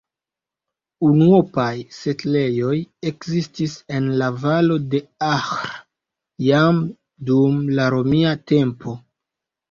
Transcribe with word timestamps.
Unuopaj 1.07 1.73
setlejoj 1.97 2.77
ekzistis 3.11 3.75
en 3.97 4.07
la 4.21 4.29
valo 4.45 4.77
de 4.93 5.01
Ahr 5.27 5.67
jam 6.45 6.79
dum 7.31 7.59
la 7.81 7.85
romia 7.97 8.33
tempo. 8.53 8.95